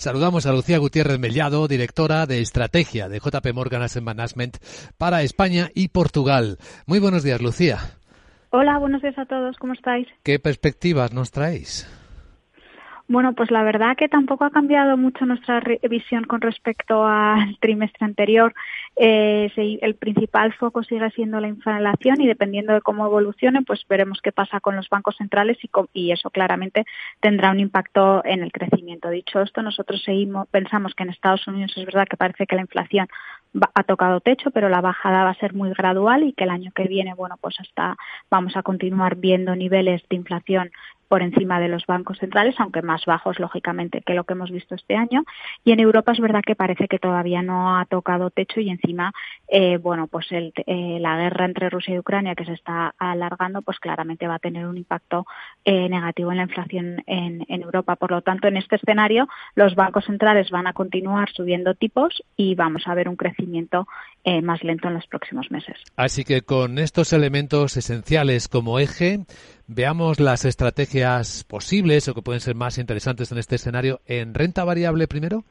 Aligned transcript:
Saludamos 0.00 0.46
a 0.46 0.52
Lucía 0.52 0.78
Gutiérrez 0.78 1.18
Mellado, 1.18 1.66
directora 1.66 2.26
de 2.26 2.40
estrategia 2.40 3.08
de 3.08 3.18
JP 3.18 3.52
Morgan 3.52 3.82
Asset 3.82 4.00
Management 4.00 4.58
para 4.96 5.22
España 5.22 5.70
y 5.74 5.88
Portugal. 5.88 6.58
Muy 6.86 7.00
buenos 7.00 7.24
días, 7.24 7.42
Lucía. 7.42 7.78
Hola, 8.50 8.78
buenos 8.78 9.02
días 9.02 9.18
a 9.18 9.26
todos, 9.26 9.56
¿cómo 9.58 9.72
estáis? 9.72 10.06
¿Qué 10.22 10.38
perspectivas 10.38 11.12
nos 11.12 11.32
traéis? 11.32 11.90
Bueno, 13.10 13.32
pues 13.32 13.50
la 13.50 13.62
verdad 13.62 13.96
que 13.96 14.06
tampoco 14.06 14.44
ha 14.44 14.50
cambiado 14.50 14.98
mucho 14.98 15.24
nuestra 15.24 15.62
visión 15.88 16.24
con 16.24 16.42
respecto 16.42 17.06
al 17.06 17.56
trimestre 17.60 18.04
anterior. 18.04 18.52
Eh, 18.96 19.50
el 19.56 19.94
principal 19.94 20.52
foco 20.52 20.82
sigue 20.82 21.10
siendo 21.12 21.40
la 21.40 21.48
inflación 21.48 22.20
y 22.20 22.26
dependiendo 22.26 22.74
de 22.74 22.82
cómo 22.82 23.06
evolucione, 23.06 23.62
pues 23.62 23.82
veremos 23.88 24.20
qué 24.22 24.30
pasa 24.30 24.60
con 24.60 24.76
los 24.76 24.90
bancos 24.90 25.16
centrales 25.16 25.56
y, 25.62 25.70
y 25.94 26.12
eso 26.12 26.28
claramente 26.28 26.84
tendrá 27.20 27.50
un 27.50 27.60
impacto 27.60 28.22
en 28.26 28.42
el 28.42 28.52
crecimiento. 28.52 29.08
Dicho 29.08 29.40
esto, 29.40 29.62
nosotros 29.62 30.02
seguimos, 30.04 30.46
pensamos 30.48 30.94
que 30.94 31.04
en 31.04 31.10
Estados 31.10 31.48
Unidos 31.48 31.72
es 31.78 31.86
verdad 31.86 32.06
que 32.06 32.18
parece 32.18 32.46
que 32.46 32.56
la 32.56 32.62
inflación 32.62 33.08
ha 33.74 33.82
tocado 33.84 34.20
techo, 34.20 34.50
pero 34.50 34.68
la 34.68 34.82
bajada 34.82 35.24
va 35.24 35.30
a 35.30 35.34
ser 35.40 35.54
muy 35.54 35.70
gradual 35.72 36.24
y 36.24 36.34
que 36.34 36.44
el 36.44 36.50
año 36.50 36.72
que 36.74 36.84
viene, 36.84 37.14
bueno, 37.14 37.36
pues 37.40 37.58
hasta 37.58 37.96
vamos 38.30 38.54
a 38.56 38.62
continuar 38.62 39.16
viendo 39.16 39.56
niveles 39.56 40.02
de 40.10 40.16
inflación 40.16 40.70
por 41.08 41.22
encima 41.22 41.58
de 41.58 41.68
los 41.68 41.86
bancos 41.86 42.18
centrales, 42.18 42.54
aunque 42.58 42.82
más 42.82 43.04
bajos, 43.06 43.40
lógicamente, 43.40 44.02
que 44.02 44.14
lo 44.14 44.24
que 44.24 44.34
hemos 44.34 44.50
visto 44.50 44.74
este 44.74 44.94
año. 44.94 45.24
Y 45.64 45.72
en 45.72 45.80
Europa 45.80 46.12
es 46.12 46.20
verdad 46.20 46.42
que 46.46 46.54
parece 46.54 46.86
que 46.86 46.98
todavía 46.98 47.42
no 47.42 47.78
ha 47.78 47.86
tocado 47.86 48.30
techo 48.30 48.60
y 48.60 48.70
encima, 48.70 49.12
eh, 49.48 49.78
bueno, 49.78 50.06
pues 50.06 50.30
el, 50.30 50.52
eh, 50.66 50.98
la 51.00 51.16
guerra 51.16 51.46
entre 51.46 51.70
Rusia 51.70 51.94
y 51.94 51.98
Ucrania 51.98 52.34
que 52.34 52.44
se 52.44 52.52
está 52.52 52.94
alargando, 52.98 53.62
pues 53.62 53.78
claramente 53.78 54.28
va 54.28 54.36
a 54.36 54.38
tener 54.38 54.66
un 54.66 54.76
impacto 54.76 55.26
eh, 55.64 55.88
negativo 55.88 56.30
en 56.30 56.36
la 56.36 56.42
inflación 56.44 57.02
en, 57.06 57.44
en, 57.48 57.62
Europa. 57.62 57.96
Por 57.96 58.10
lo 58.10 58.22
tanto, 58.22 58.46
en 58.46 58.56
este 58.56 58.76
escenario, 58.76 59.28
los 59.54 59.74
bancos 59.74 60.04
centrales 60.04 60.50
van 60.50 60.66
a 60.66 60.72
continuar 60.74 61.30
subiendo 61.32 61.74
tipos 61.74 62.22
y 62.36 62.54
vamos 62.54 62.86
a 62.86 62.94
ver 62.94 63.08
un 63.08 63.16
crecimiento 63.16 63.86
más 64.42 64.62
lento 64.62 64.88
en 64.88 64.94
los 64.94 65.06
próximos 65.06 65.50
meses. 65.50 65.76
Así 65.96 66.22
que 66.22 66.42
con 66.42 66.78
estos 66.78 67.14
elementos 67.14 67.78
esenciales 67.78 68.46
como 68.46 68.78
eje, 68.78 69.20
Veamos 69.70 70.18
las 70.18 70.46
estrategias 70.46 71.44
posibles 71.44 72.08
o 72.08 72.14
que 72.14 72.22
pueden 72.22 72.40
ser 72.40 72.54
más 72.54 72.78
interesantes 72.78 73.30
en 73.32 73.38
este 73.38 73.56
escenario 73.56 74.00
en 74.06 74.32
renta 74.32 74.64
variable 74.64 75.06
primero. 75.06 75.44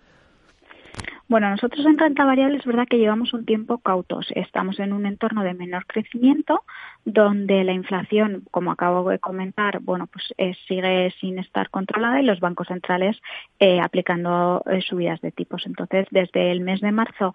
Bueno, 1.28 1.52
nosotros 1.52 1.86
en 1.86 2.00
renta 2.00 2.26
variable 2.26 2.58
es 2.58 2.66
verdad 2.66 2.88
que 2.90 2.98
llevamos 2.98 3.34
un 3.34 3.46
tiempo 3.46 3.78
cautos. 3.78 4.28
Estamos 4.34 4.80
en 4.80 4.92
un 4.92 5.06
entorno 5.06 5.44
de 5.44 5.54
menor 5.54 5.86
crecimiento, 5.86 6.64
donde 7.08 7.64
la 7.64 7.72
inflación, 7.72 8.44
como 8.52 8.70
acabo 8.70 9.10
de 9.10 9.18
comentar, 9.18 9.80
bueno, 9.80 10.08
pues 10.08 10.26
eh, 10.38 10.54
sigue 10.68 11.14
sin 11.22 11.40
estar 11.40 11.70
controlada 11.70 12.20
y 12.20 12.26
los 12.26 12.42
bancos 12.42 12.68
centrales 12.68 13.16
eh, 13.60 13.80
aplicando 13.80 14.62
eh, 14.70 14.82
subidas 14.82 15.22
de 15.22 15.32
tipos. 15.32 15.66
Entonces, 15.66 16.06
desde 16.12 16.52
el 16.52 16.60
mes 16.60 16.82
de 16.82 16.92
marzo, 16.92 17.34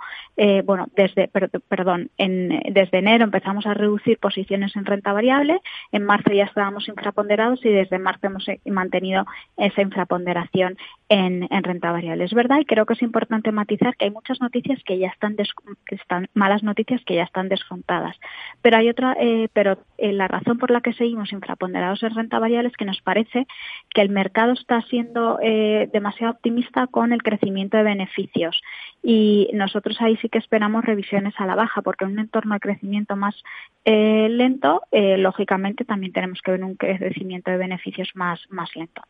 bueno, 0.65 0.89
desde, 0.95 1.29
perdón, 1.69 2.11
en, 2.19 2.61
desde 2.71 2.99
enero 2.99 3.25
empezamos 3.25 3.65
a 3.65 3.73
reducir 3.73 4.19
posiciones 4.19 4.77
en 4.77 4.85
renta 4.85 5.15
variable. 5.15 5.59
En 5.91 6.05
marzo 6.05 6.33
ya 6.33 6.45
estábamos 6.45 6.87
infraponderados 6.89 7.65
y 7.65 7.71
desde 7.71 7.99
marzo 7.99 8.27
hemos 8.27 8.47
mantenido 8.67 9.25
esa 9.57 9.81
infraponderación 9.81 10.77
en, 11.09 11.49
en 11.51 11.63
renta 11.63 11.93
variable. 11.93 12.25
Es 12.25 12.35
verdad 12.35 12.59
y 12.61 12.67
creo 12.67 12.85
que 12.85 12.93
es 12.95 13.03
importante 13.03 13.53
matizar 13.53 13.97
que 13.97 14.05
hay 14.05 14.11
muchas 14.11 14.41
noticias 14.43 14.83
que 14.85 14.99
ya 14.99 15.09
están, 15.09 15.37
que 15.37 15.99
malas 16.35 16.63
noticias 16.63 17.03
que 17.07 17.15
ya 17.15 17.23
están 17.23 17.49
descontadas. 17.49 18.17
Pero 18.61 18.77
hay 18.77 18.91
otra, 18.91 19.17
eh, 19.19 19.49
pero 19.63 19.79
eh, 19.97 20.13
la 20.13 20.27
razón 20.27 20.59
por 20.59 20.73
la 20.73 20.81
que 20.81 20.93
seguimos 20.93 21.33
infraponderados 21.33 22.03
en 22.03 22.13
renta 22.17 22.41
variable 22.41 22.69
es 22.69 22.77
que 22.77 22.85
nos 22.85 23.01
parece 23.01 23.47
que 23.95 24.01
el 24.01 24.09
mercado 24.09 24.55
está 24.55 24.83
siendo 24.83 25.39
eh, 25.41 25.89
demasiado 25.93 26.33
optimista 26.33 26.89
con 26.89 27.13
el 27.13 27.23
crecimiento 27.23 27.77
de 27.77 27.85
beneficios 27.85 28.61
y 29.05 29.49
nosotros 29.53 29.99
ahí 30.01 30.17
sí 30.17 30.29
que 30.29 30.39
esperamos 30.39 30.85
revisiones 30.85 31.35
a 31.39 31.47
la 31.47 31.55
baja 31.55 31.81
porque 31.81 32.05
en 32.05 32.11
un 32.11 32.19
entorno 32.19 32.55
de 32.55 32.61
crecimiento 32.61 33.15
más 33.15 33.41
lento, 33.85 34.83
lógicamente 34.93 35.85
también 35.85 36.13
tenemos 36.13 36.41
que 36.43 36.51
ver 36.51 36.65
un 36.65 36.75
crecimiento 36.75 37.53
de 37.53 37.57
beneficios 37.57 38.11
más, 38.15 38.41
más 38.51 38.75
lento. 38.75 39.03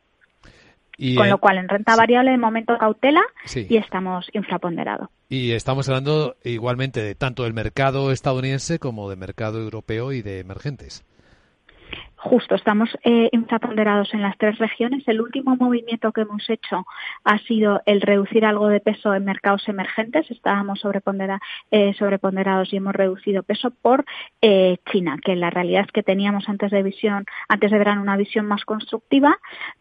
Con 1.16 1.28
lo 1.28 1.38
cual, 1.38 1.58
en 1.58 1.68
renta 1.68 1.96
variable, 1.96 2.30
de 2.30 2.38
momento 2.38 2.76
cautela 2.78 3.22
y 3.54 3.76
estamos 3.76 4.28
infraponderados. 4.32 5.08
Y 5.28 5.52
estamos 5.52 5.88
hablando 5.88 6.36
igualmente 6.44 7.02
de 7.02 7.14
tanto 7.14 7.44
del 7.44 7.54
mercado 7.54 8.12
estadounidense 8.12 8.78
como 8.78 9.08
del 9.08 9.18
mercado 9.18 9.58
europeo 9.60 10.12
y 10.12 10.22
de 10.22 10.40
emergentes. 10.40 11.04
Justo, 12.24 12.54
estamos 12.54 12.88
eh, 13.02 13.28
infraponderados 13.32 14.14
en 14.14 14.22
las 14.22 14.38
tres 14.38 14.56
regiones. 14.58 15.02
El 15.08 15.20
último 15.20 15.56
movimiento 15.56 16.12
que 16.12 16.20
hemos 16.20 16.48
hecho 16.48 16.86
ha 17.24 17.38
sido 17.38 17.82
el 17.84 18.00
reducir 18.00 18.44
algo 18.44 18.68
de 18.68 18.78
peso 18.78 19.12
en 19.12 19.24
mercados 19.24 19.68
emergentes. 19.68 20.30
Estábamos 20.30 20.84
eh, 21.72 21.94
sobreponderados 21.98 22.72
y 22.72 22.76
hemos 22.76 22.94
reducido 22.94 23.42
peso 23.42 23.72
por 23.72 24.04
eh, 24.40 24.76
China, 24.92 25.18
que 25.20 25.34
la 25.34 25.50
realidad 25.50 25.86
es 25.86 25.90
que 25.90 26.04
teníamos 26.04 26.48
antes 26.48 26.70
de 26.70 26.84
visión, 26.84 27.26
antes 27.48 27.72
de 27.72 27.78
verano 27.78 28.02
una 28.02 28.16
visión 28.16 28.46
más 28.46 28.64
constructiva, 28.64 29.36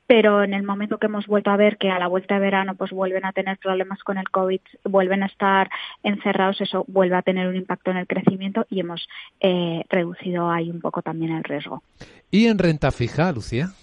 pero 0.08 0.44
en 0.44 0.56
el 0.56 0.64
momento 0.64 0.98
que 0.98 1.06
hemos 1.06 1.28
vuelto 1.28 1.52
a 1.52 1.58
ver 1.58 1.78
que 1.78 1.92
a 1.92 2.00
la 2.00 2.08
vuelta 2.08 2.34
de 2.34 2.42
verano 2.42 2.74
pues 2.74 2.90
vuelven 2.90 3.24
a 3.24 3.34
tener 3.34 3.60
problemas 3.60 4.04
con 4.04 4.18
el 4.18 4.30
COVID, 4.32 4.62
vuelven 4.86 5.22
a 5.22 5.28
estar 5.28 5.70
encerrados, 6.02 6.60
eso 6.60 6.86
vuelve 6.88 7.18
a 7.18 7.22
tener 7.22 7.48
un 7.48 7.56
impacto 7.56 7.92
en 7.92 7.98
el 7.98 8.08
crecimiento 8.08 8.66
y 8.68 8.80
hemos 8.80 9.08
eh, 9.42 9.84
reducido 9.90 10.50
ahí 10.50 10.72
un 10.72 10.82
poco 10.82 11.04
también 11.04 11.34
el 11.34 11.44
riesgo. 11.44 11.84
¿Y 12.32 12.48
en 12.48 12.58
renta 12.58 12.92
fija, 12.92 13.32
Lucía? 13.34 13.74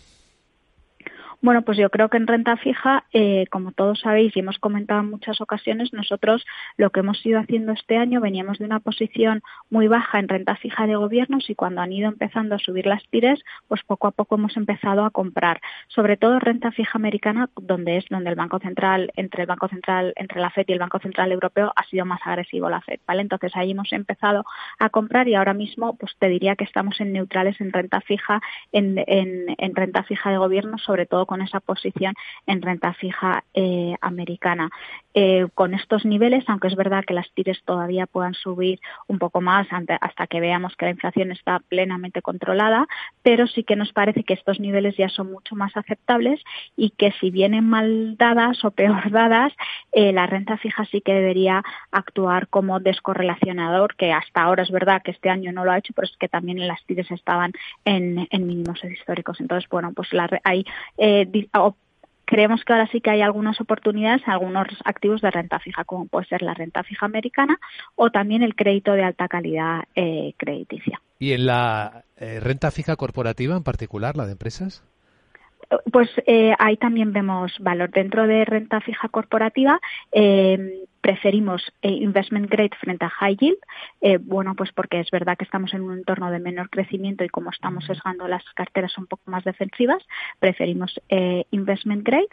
Bueno, 1.41 1.63
pues 1.63 1.79
yo 1.79 1.89
creo 1.89 2.09
que 2.09 2.17
en 2.17 2.27
renta 2.27 2.57
fija, 2.57 3.05
eh, 3.13 3.47
como 3.53 3.71
todos 3.71 4.01
sabéis 4.01 4.37
y 4.37 4.41
hemos 4.41 4.59
comentado 4.59 5.01
en 5.01 5.11
muchas 5.11 5.41
ocasiones, 5.41 5.93
nosotros 5.93 6.45
lo 6.77 6.91
que 6.91 6.99
hemos 6.99 7.25
ido 7.25 7.39
haciendo 7.39 7.71
este 7.71 7.97
año, 7.97 8.21
veníamos 8.21 8.59
de 8.59 8.65
una 8.65 8.81
posición 8.81 9.43
muy 9.71 9.87
baja 9.87 10.19
en 10.19 10.27
renta 10.27 10.57
fija 10.57 10.89
de 10.89 10.97
gobiernos 10.97 11.49
y 11.49 11.55
cuando 11.55 11.81
han 11.81 11.93
ido 11.93 12.09
empezando 12.09 12.57
a 12.57 12.59
subir 12.59 12.87
las 12.87 13.07
tires, 13.11 13.39
pues 13.69 13.85
poco 13.85 14.09
a 14.09 14.11
poco 14.11 14.35
hemos 14.35 14.57
empezado 14.57 15.05
a 15.05 15.11
comprar, 15.11 15.61
sobre 15.87 16.17
todo 16.17 16.41
renta 16.41 16.73
fija 16.73 16.99
americana, 16.99 17.49
donde 17.55 17.99
es 17.99 18.07
donde 18.11 18.31
el 18.31 18.37
Banco 18.37 18.59
Central, 18.59 19.13
entre 19.15 19.43
el 19.43 19.47
Banco 19.47 19.69
Central, 19.69 20.15
entre 20.17 20.41
la 20.41 20.51
FED 20.51 20.65
y 20.67 20.73
el 20.73 20.81
Banco 20.81 20.99
Central 20.99 21.31
Europeo, 21.31 21.73
ha 21.77 21.85
sido 21.85 22.05
más 22.05 22.21
agresivo 22.25 22.69
la 22.69 22.81
FED, 22.81 22.99
¿vale? 23.07 23.23
Entonces 23.23 23.53
ahí 23.55 23.71
hemos 23.71 23.93
empezado 23.93 24.45
a 24.81 24.91
comprar 24.91 25.29
y 25.29 25.37
ahora 25.37 25.55
mismo, 25.55 25.97
pues 25.99 26.17
te 26.19 26.29
diría 26.29 26.57
que 26.57 26.65
estamos 26.65 27.01
en 27.01 27.13
neutrales 27.13 27.61
en 27.61 27.73
renta 27.73 28.01
fija, 28.01 28.41
en, 28.73 28.99
en, 29.07 29.55
en 29.57 29.77
renta 29.77 30.03
fija 30.03 30.33
de 30.33 30.39
gobierno, 30.39 30.79
sobre 30.79 31.07
todo 31.07 31.28
con 31.29 31.43
esa 31.43 31.61
posición 31.61 32.15
en 32.47 32.63
renta 32.63 32.95
fija 32.95 33.45
eh, 33.53 33.95
americana. 34.01 34.71
Eh, 35.21 35.49
con 35.55 35.75
estos 35.75 36.05
niveles, 36.05 36.45
aunque 36.47 36.69
es 36.69 36.77
verdad 36.77 37.05
que 37.05 37.13
las 37.13 37.29
tires 37.33 37.61
todavía 37.65 38.07
puedan 38.07 38.35
subir 38.35 38.79
un 39.09 39.19
poco 39.19 39.41
más 39.41 39.67
hasta 40.01 40.27
que 40.29 40.41
veamos 40.41 40.77
que 40.77 40.85
la 40.85 40.93
inflación 40.93 41.33
está 41.33 41.59
plenamente 41.59 42.23
controlada, 42.23 42.87
pero 43.25 43.49
sí 43.49 43.65
que 43.65 43.75
nos 43.75 43.93
parece 43.93 44.23
que 44.23 44.35
estos 44.35 44.61
niveles 44.61 44.97
ya 44.97 45.09
son 45.09 45.33
mucho 45.33 45.57
más 45.57 45.77
aceptables 45.77 46.41
y 46.77 46.91
que 46.91 47.11
si 47.21 47.31
vienen 47.31 47.69
mal 47.69 48.17
dadas 48.17 48.65
o 48.65 48.71
peor 48.71 49.11
dadas, 49.11 49.53
eh, 49.91 50.13
la 50.13 50.27
renta 50.27 50.57
fija 50.57 50.85
sí 50.85 51.01
que 51.01 51.15
debería 51.15 51.65
actuar 51.91 52.47
como 52.47 52.79
descorrelacionador, 52.79 53.97
que 53.97 54.13
hasta 54.13 54.43
ahora 54.43 54.63
es 54.63 54.71
verdad 54.71 55.03
que 55.03 55.11
este 55.11 55.31
año 55.31 55.51
no 55.51 55.65
lo 55.65 55.73
ha 55.73 55.79
hecho, 55.79 55.95
pero 55.95 56.07
es 56.07 56.17
que 56.17 56.29
también 56.29 56.65
las 56.67 56.85
tires 56.85 57.11
estaban 57.11 57.53
en, 57.85 58.29
mínimos 58.33 58.85
históricos. 58.85 59.41
Entonces, 59.41 59.69
bueno, 59.69 59.93
pues 59.95 60.13
la, 60.13 60.29
hay 60.45 60.65
creemos 62.25 62.63
que 62.65 62.73
ahora 62.75 62.89
sí 62.93 63.01
que 63.01 63.11
hay 63.11 63.23
algunas 63.23 63.61
oportunidades, 63.61 64.23
algunos 64.27 64.67
activos 64.85 65.23
de 65.23 65.31
renta 65.31 65.59
fija, 65.59 65.85
como 65.85 66.07
puede 66.07 66.27
ser 66.27 66.43
la 66.43 66.55
renta 66.55 66.83
fija 66.83 67.07
americana 67.07 67.59
o 67.97 68.11
también 68.11 68.43
el 68.43 68.55
crédito 68.55 68.93
de 68.93 69.03
alta 69.03 69.29
calidad 69.29 69.85
eh, 69.95 70.35
crediticia. 70.37 71.01
¿Y 71.19 71.33
en 71.33 71.47
la 71.47 72.05
eh, 72.19 72.39
renta 72.41 72.71
fija 72.71 72.97
corporativa 72.97 73.57
en 73.57 73.65
particular, 73.65 74.17
la 74.17 74.27
de 74.27 74.33
empresas? 74.33 74.85
Pues 75.93 76.09
eh, 76.27 76.55
ahí 76.59 76.77
también 76.77 77.13
vemos 77.13 77.53
valor. 77.61 77.91
Dentro 77.91 78.27
de 78.27 78.45
renta 78.45 78.81
fija 78.81 79.09
corporativa 79.09 79.81
eh, 80.13 80.87
preferimos 81.01 81.63
eh, 81.83 81.91
investment 81.91 82.51
grade 82.51 82.77
frente 82.81 83.05
a 83.05 83.11
high 83.11 83.37
yield. 83.37 83.59
bueno, 84.23 84.55
pues 84.55 84.73
porque 84.73 85.01
es 85.01 85.11
verdad 85.11 85.37
que 85.37 85.45
estamos 85.45 85.73
en 85.75 85.83
un 85.83 85.99
entorno 85.99 86.31
de 86.31 86.39
menor 86.39 86.71
crecimiento 86.71 87.25
y 87.25 87.29
como 87.29 87.51
estamos 87.51 87.85
sesgando 87.85 88.29
las 88.29 88.45
carteras 88.55 88.97
un 88.99 89.07
poco 89.07 89.31
más 89.31 89.45
defensivas, 89.45 90.03
preferimos 90.41 91.01
investment 91.51 92.05
grade. 92.05 92.29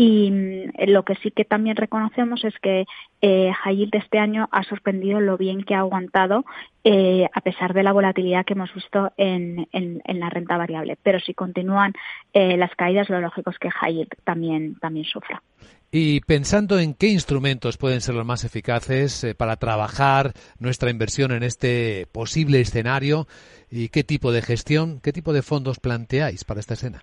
Y 0.00 0.30
mm, 0.30 0.88
lo 0.88 1.04
que 1.04 1.14
sí 1.16 1.30
que 1.30 1.44
también 1.44 1.76
reconocemos 1.76 2.42
es 2.44 2.54
que 2.60 2.86
eh, 3.20 3.52
High 3.52 3.76
Yield 3.76 3.94
este 3.96 4.18
año 4.18 4.48
ha 4.50 4.62
sorprendido 4.62 5.20
lo 5.20 5.36
bien 5.36 5.62
que 5.62 5.74
ha 5.74 5.80
aguantado 5.80 6.46
eh, 6.84 7.28
a 7.34 7.40
pesar 7.42 7.74
de 7.74 7.82
la 7.82 7.92
volatilidad 7.92 8.46
que 8.46 8.54
hemos 8.54 8.72
visto 8.72 9.12
en, 9.18 9.68
la 10.06 10.30
renta 10.30 10.56
variable. 10.56 10.96
Pero 11.02 11.20
si 11.20 11.34
continúan 11.34 11.92
eh, 12.32 12.56
las 12.56 12.74
caídas, 12.76 13.10
lo 13.10 13.20
lógico 13.20 13.50
es 13.50 13.58
que 13.58 13.70
High 13.70 13.94
Yield 13.94 14.14
también, 14.24 14.76
también 14.76 15.04
sufra. 15.04 15.42
Y 15.92 16.20
pensando 16.20 16.78
en 16.78 16.94
qué 16.94 17.08
instrumentos 17.08 17.76
pueden 17.76 18.00
ser 18.00 18.14
los 18.14 18.24
más 18.24 18.44
eficaces 18.44 19.24
eh, 19.24 19.34
para 19.34 19.56
trabajar 19.56 20.34
nuestra 20.58 20.90
inversión 20.90 21.32
en 21.32 21.42
este 21.42 22.06
posible 22.12 22.60
escenario 22.60 23.26
y 23.70 23.88
qué 23.88 24.04
tipo 24.04 24.30
de 24.30 24.42
gestión, 24.42 25.00
qué 25.00 25.12
tipo 25.12 25.32
de 25.32 25.42
fondos 25.42 25.80
planteáis 25.80 26.44
para 26.44 26.60
esta 26.60 26.74
escena. 26.74 27.02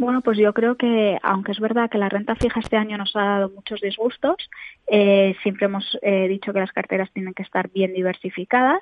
Bueno, 0.00 0.20
pues 0.20 0.38
yo 0.38 0.54
creo 0.54 0.76
que, 0.76 1.18
aunque 1.24 1.50
es 1.50 1.58
verdad 1.58 1.90
que 1.90 1.98
la 1.98 2.08
renta 2.08 2.36
fija 2.36 2.60
este 2.60 2.76
año 2.76 2.96
nos 2.96 3.16
ha 3.16 3.24
dado 3.24 3.50
muchos 3.50 3.80
disgustos, 3.80 4.48
eh, 4.86 5.34
siempre 5.42 5.66
hemos 5.66 5.98
eh, 6.02 6.28
dicho 6.28 6.52
que 6.52 6.60
las 6.60 6.70
carteras 6.70 7.10
tienen 7.12 7.34
que 7.34 7.42
estar 7.42 7.68
bien 7.72 7.92
diversificadas 7.92 8.78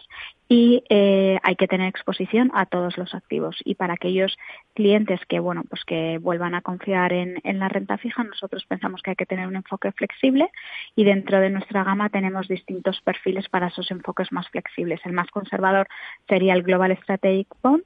y 0.46 0.84
eh, 0.90 1.38
hay 1.42 1.56
que 1.56 1.68
tener 1.68 1.88
exposición 1.88 2.50
a 2.52 2.66
todos 2.66 2.98
los 2.98 3.14
activos. 3.14 3.56
Y 3.64 3.76
para 3.76 3.94
aquellos 3.94 4.36
clientes 4.74 5.18
que, 5.26 5.40
bueno, 5.40 5.62
pues 5.66 5.86
que 5.86 6.18
vuelvan 6.18 6.54
a 6.54 6.60
confiar 6.60 7.14
en, 7.14 7.40
en 7.44 7.60
la 7.60 7.70
renta 7.70 7.96
fija, 7.96 8.22
nosotros 8.22 8.66
pensamos 8.66 9.00
que 9.00 9.12
hay 9.12 9.16
que 9.16 9.24
tener 9.24 9.46
un 9.48 9.56
enfoque 9.56 9.92
flexible 9.92 10.50
y 10.96 11.04
dentro 11.04 11.40
de 11.40 11.48
nuestra 11.48 11.82
gama 11.82 12.10
tenemos 12.10 12.46
distintos 12.46 13.00
perfiles 13.00 13.48
para 13.48 13.68
esos 13.68 13.90
enfoques 13.90 14.30
más 14.32 14.46
flexibles. 14.50 15.00
El 15.06 15.14
más 15.14 15.30
conservador 15.30 15.88
sería 16.28 16.52
el 16.52 16.62
Global 16.62 16.94
Strategic 17.00 17.48
Bond, 17.62 17.84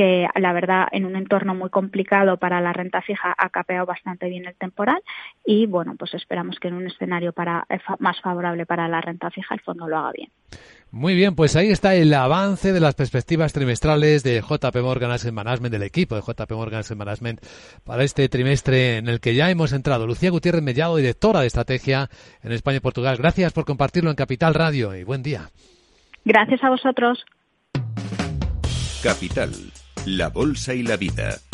que 0.00 0.26
la 0.36 0.54
verdad 0.54 0.86
en 0.92 1.04
un 1.04 1.14
entorno 1.14 1.54
muy 1.54 1.68
complicado 1.68 2.38
para 2.38 2.62
la 2.62 2.72
renta 2.72 3.02
fija 3.02 3.34
ha 3.36 3.50
capeado 3.50 3.84
bastante 3.84 4.30
bien 4.30 4.46
el 4.46 4.54
temporal 4.54 5.02
y 5.44 5.66
bueno, 5.66 5.94
pues 5.98 6.14
esperamos 6.14 6.58
que 6.58 6.68
en 6.68 6.74
un 6.74 6.86
escenario 6.86 7.34
para, 7.34 7.66
eh, 7.68 7.78
más 7.98 8.18
favorable 8.22 8.64
para 8.64 8.88
la 8.88 9.02
renta 9.02 9.30
fija 9.30 9.54
el 9.54 9.60
fondo 9.60 9.86
lo 9.88 9.98
haga 9.98 10.12
bien. 10.16 10.30
Muy 10.90 11.14
bien, 11.14 11.34
pues 11.36 11.54
ahí 11.54 11.68
está 11.68 11.94
el 11.94 12.14
avance 12.14 12.72
de 12.72 12.80
las 12.80 12.94
perspectivas 12.94 13.52
trimestrales 13.52 14.22
de 14.22 14.40
JP 14.40 14.74
Morgan 14.82 15.10
Asset 15.10 15.34
Management, 15.34 15.70
del 15.70 15.82
equipo 15.82 16.14
de 16.14 16.22
JP 16.22 16.50
Morgan 16.52 16.80
Asset 16.80 16.96
Management 16.96 17.40
para 17.84 18.02
este 18.02 18.26
trimestre 18.30 18.96
en 18.96 19.06
el 19.06 19.20
que 19.20 19.34
ya 19.34 19.50
hemos 19.50 19.74
entrado. 19.74 20.06
Lucía 20.06 20.30
Gutiérrez 20.30 20.62
Mellado, 20.62 20.96
directora 20.96 21.42
de 21.42 21.46
estrategia 21.46 22.08
en 22.42 22.52
España 22.52 22.78
y 22.78 22.80
Portugal. 22.80 23.18
Gracias 23.18 23.52
por 23.52 23.66
compartirlo 23.66 24.08
en 24.08 24.16
Capital 24.16 24.54
Radio 24.54 24.96
y 24.96 25.04
buen 25.04 25.22
día. 25.22 25.50
Gracias 26.24 26.64
a 26.64 26.70
vosotros. 26.70 27.22
Capital, 29.02 29.50
la 30.06 30.28
Bolsa 30.28 30.74
y 30.74 30.82
la 30.82 30.96
Vida. 30.96 31.49